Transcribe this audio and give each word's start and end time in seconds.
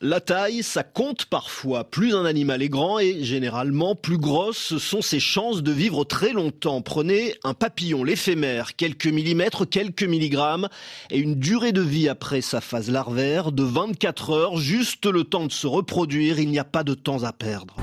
La 0.00 0.20
taille, 0.20 0.62
ça 0.62 0.84
compte 0.84 1.24
parfois. 1.24 1.82
Plus 1.82 2.14
un 2.14 2.24
animal 2.24 2.62
est 2.62 2.68
grand 2.68 3.00
et 3.00 3.24
généralement 3.24 3.96
plus 3.96 4.16
grosses 4.16 4.78
sont 4.78 5.02
ses 5.02 5.18
chances 5.18 5.60
de 5.60 5.72
vivre 5.72 6.04
très 6.04 6.32
longtemps. 6.32 6.82
Prenez 6.82 7.34
un 7.42 7.52
papillon, 7.52 8.04
l'éphémère, 8.04 8.76
quelques 8.76 9.08
millimètres, 9.08 9.68
quelques 9.68 10.04
milligrammes 10.04 10.68
et 11.10 11.18
une 11.18 11.34
durée 11.34 11.72
de 11.72 11.80
vie 11.80 12.08
après 12.08 12.42
sa 12.42 12.60
phase 12.60 12.92
larvaire 12.92 13.50
de 13.50 13.64
24 13.64 14.30
heures, 14.30 14.56
juste 14.56 15.06
le 15.06 15.24
temps 15.24 15.46
de 15.46 15.52
se 15.52 15.66
reproduire. 15.66 16.38
Il 16.38 16.50
n'y 16.50 16.60
a 16.60 16.64
pas 16.64 16.84
de 16.84 16.94
temps 16.94 17.24
à 17.24 17.32
perdre. 17.32 17.74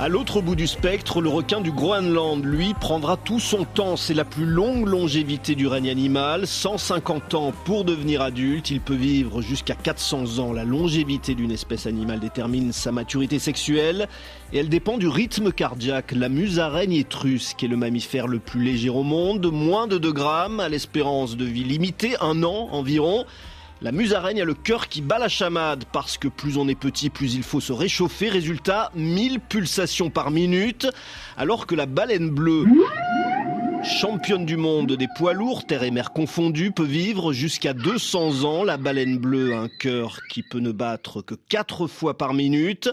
À 0.00 0.08
l'autre 0.08 0.40
bout 0.40 0.56
du 0.56 0.66
spectre, 0.66 1.20
le 1.20 1.28
requin 1.28 1.60
du 1.60 1.72
Groenland, 1.72 2.42
lui, 2.42 2.72
prendra 2.72 3.18
tout 3.18 3.38
son 3.38 3.64
temps. 3.64 3.98
C'est 3.98 4.14
la 4.14 4.24
plus 4.24 4.46
longue 4.46 4.86
longévité 4.86 5.54
du 5.54 5.66
règne 5.66 5.90
animal, 5.90 6.46
150 6.46 7.34
ans 7.34 7.52
pour 7.66 7.84
devenir 7.84 8.22
adulte. 8.22 8.70
Il 8.70 8.80
peut 8.80 8.94
vivre 8.94 9.42
jusqu'à 9.42 9.74
400 9.74 10.38
ans. 10.38 10.54
La 10.54 10.64
longévité 10.64 11.34
d'une 11.34 11.50
espèce 11.50 11.84
animale 11.84 12.18
détermine 12.18 12.72
sa 12.72 12.92
maturité 12.92 13.38
sexuelle 13.38 14.08
et 14.54 14.58
elle 14.60 14.70
dépend 14.70 14.96
du 14.96 15.06
rythme 15.06 15.52
cardiaque. 15.52 16.12
La 16.12 16.30
musaraigne 16.30 16.94
étrusque 16.94 17.62
est 17.62 17.68
le 17.68 17.76
mammifère 17.76 18.26
le 18.26 18.38
plus 18.38 18.64
léger 18.64 18.88
au 18.88 19.02
monde, 19.02 19.52
moins 19.52 19.86
de 19.86 19.98
2 19.98 20.12
grammes, 20.12 20.60
à 20.60 20.70
l'espérance 20.70 21.36
de 21.36 21.44
vie 21.44 21.64
limitée, 21.64 22.16
un 22.22 22.42
an 22.42 22.68
environ. 22.72 23.26
La 23.82 23.92
musaraigne 23.92 24.42
a 24.42 24.44
le 24.44 24.52
cœur 24.52 24.88
qui 24.88 25.00
bat 25.00 25.18
la 25.18 25.30
chamade 25.30 25.84
parce 25.90 26.18
que 26.18 26.28
plus 26.28 26.58
on 26.58 26.68
est 26.68 26.74
petit, 26.74 27.08
plus 27.08 27.34
il 27.34 27.42
faut 27.42 27.60
se 27.60 27.72
réchauffer. 27.72 28.28
Résultat, 28.28 28.90
1000 28.94 29.40
pulsations 29.40 30.10
par 30.10 30.30
minute. 30.30 30.86
Alors 31.38 31.66
que 31.66 31.74
la 31.74 31.86
baleine 31.86 32.28
bleue, 32.28 32.66
championne 33.82 34.44
du 34.44 34.56
monde 34.56 34.92
des 34.92 35.08
poids 35.16 35.32
lourds, 35.32 35.66
terre 35.66 35.82
et 35.82 35.90
mer 35.90 36.12
confondus, 36.12 36.72
peut 36.72 36.84
vivre 36.84 37.32
jusqu'à 37.32 37.72
200 37.72 38.44
ans. 38.44 38.64
La 38.64 38.76
baleine 38.76 39.18
bleue 39.18 39.54
a 39.54 39.60
un 39.60 39.68
cœur 39.68 40.20
qui 40.30 40.42
peut 40.42 40.60
ne 40.60 40.72
battre 40.72 41.22
que 41.22 41.34
4 41.48 41.86
fois 41.86 42.16
par 42.16 42.34
minute. 42.34 42.90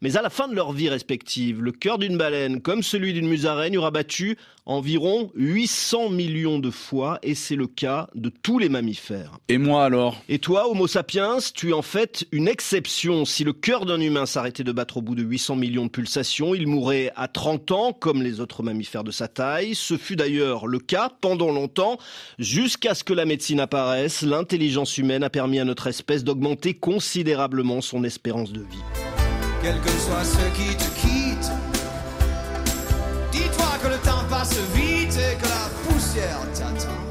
Mais 0.00 0.16
à 0.16 0.22
la 0.22 0.30
fin 0.30 0.46
de 0.46 0.54
leur 0.54 0.72
vie 0.72 0.88
respective, 0.88 1.60
le 1.60 1.72
cœur 1.72 1.98
d'une 1.98 2.16
baleine, 2.16 2.60
comme 2.60 2.84
celui 2.84 3.12
d'une 3.12 3.26
musaraigne, 3.26 3.76
aura 3.76 3.90
battu 3.90 4.38
environ 4.64 5.32
800 5.34 6.10
millions 6.10 6.58
de 6.60 6.70
fois, 6.70 7.18
et 7.22 7.34
c'est 7.34 7.56
le 7.56 7.66
cas 7.66 8.08
de 8.14 8.28
tous 8.28 8.58
les 8.60 8.68
mammifères. 8.68 9.38
Et 9.48 9.58
moi 9.58 9.84
alors? 9.84 10.22
Et 10.28 10.38
toi, 10.38 10.70
Homo 10.70 10.86
sapiens, 10.86 11.38
tu 11.52 11.70
es 11.70 11.72
en 11.72 11.82
fait 11.82 12.26
une 12.30 12.46
exception. 12.46 13.24
Si 13.24 13.42
le 13.42 13.54
cœur 13.54 13.86
d'un 13.86 13.98
humain 13.98 14.26
s'arrêtait 14.26 14.62
de 14.62 14.70
battre 14.70 14.98
au 14.98 15.02
bout 15.02 15.14
de 15.16 15.22
800 15.22 15.56
millions 15.56 15.86
de 15.86 15.90
pulsations, 15.90 16.54
il 16.54 16.68
mourrait 16.68 17.10
à 17.16 17.26
30 17.26 17.72
ans, 17.72 17.92
comme 17.92 18.22
les 18.22 18.40
autres 18.40 18.62
mammifères 18.62 19.04
de 19.04 19.10
sa 19.10 19.26
taille. 19.26 19.74
Ce 19.74 19.96
fut 19.96 20.14
d'ailleurs 20.16 20.27
le 20.28 20.78
cas 20.78 21.10
pendant 21.20 21.50
longtemps, 21.50 21.98
jusqu'à 22.38 22.94
ce 22.94 23.04
que 23.04 23.12
la 23.12 23.24
médecine 23.24 23.60
apparaisse. 23.60 24.22
L'intelligence 24.22 24.98
humaine 24.98 25.22
a 25.22 25.30
permis 25.30 25.58
à 25.58 25.64
notre 25.64 25.86
espèce 25.86 26.24
d'augmenter 26.24 26.74
considérablement 26.74 27.80
son 27.80 28.04
espérance 28.04 28.52
de 28.52 28.60
vie 28.60 28.82
quel 29.62 29.80
que 29.80 29.88
soit 29.88 30.24
ce 30.24 30.44
qui 30.56 30.76
te 30.76 31.00
quitte. 31.00 31.50
Dis-toi 33.32 33.66
que 33.82 33.88
le 33.88 33.98
temps 33.98 34.24
passe 34.28 34.58
vite 34.74 35.16
et 35.16 35.36
que 35.36 35.48
la 35.48 35.88
poussière 35.88 36.40
t'attend. 36.54 37.07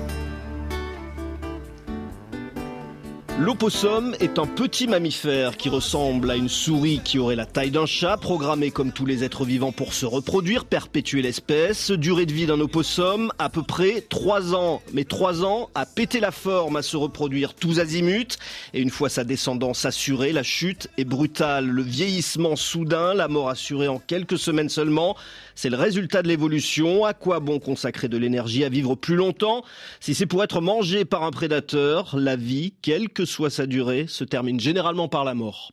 L'opossum 3.39 4.16
est 4.19 4.39
un 4.39 4.47
petit 4.47 4.88
mammifère 4.88 5.57
qui 5.57 5.69
ressemble 5.69 6.31
à 6.31 6.35
une 6.35 6.49
souris 6.49 7.02
qui 7.03 7.19
aurait 7.19 7.35
la 7.35 7.45
taille 7.45 7.69
d'un 7.69 7.85
chat, 7.85 8.17
programmé 8.17 8.71
comme 8.71 8.91
tous 8.91 9.05
les 9.05 9.23
êtres 9.23 9.45
vivants 9.45 9.71
pour 9.71 9.93
se 9.93 10.07
reproduire, 10.07 10.66
perpétuer 10.66 11.21
l'espèce. 11.21 11.91
Durée 11.91 12.25
de 12.25 12.33
vie 12.33 12.47
d'un 12.47 12.59
opossum, 12.59 13.31
à 13.38 13.49
peu 13.49 13.61
près 13.61 14.02
3 14.02 14.55
ans. 14.55 14.81
Mais 14.91 15.03
3 15.03 15.45
ans 15.45 15.69
à 15.75 15.85
péter 15.85 16.19
la 16.19 16.31
forme, 16.31 16.77
à 16.77 16.81
se 16.81 16.97
reproduire 16.97 17.53
tous 17.53 17.80
azimuts. 17.80 18.38
Et 18.73 18.81
une 18.81 18.89
fois 18.89 19.08
sa 19.08 19.23
descendance 19.23 19.85
assurée, 19.85 20.31
la 20.31 20.42
chute 20.42 20.89
est 20.97 21.05
brutale. 21.05 21.67
Le 21.67 21.83
vieillissement 21.83 22.55
soudain, 22.55 23.14
la 23.14 23.27
mort 23.27 23.49
assurée 23.49 23.87
en 23.87 23.99
quelques 23.99 24.39
semaines 24.39 24.70
seulement, 24.70 25.15
c'est 25.53 25.70
le 25.70 25.77
résultat 25.77 26.23
de 26.23 26.27
l'évolution. 26.27 27.05
À 27.05 27.14
quoi 27.14 27.39
bon 27.39 27.59
consacrer 27.59 28.08
de 28.08 28.17
l'énergie 28.17 28.64
à 28.64 28.70
vivre 28.70 28.95
plus 28.95 29.15
longtemps? 29.15 29.64
Si 29.99 30.15
c'est 30.15 30.26
pour 30.26 30.43
être 30.43 30.59
mangé 30.59 31.05
par 31.05 31.21
un 31.21 31.31
prédateur, 31.31 32.15
la 32.17 32.36
vie, 32.36 32.73
quelle 32.81 33.09
soit 33.27 33.49
sa 33.49 33.67
durée, 33.67 34.05
se 34.08 34.23
termine 34.23 34.60
généralement 34.60 35.08
par 35.08 35.23
la 35.23 35.36
mort. 35.36 35.71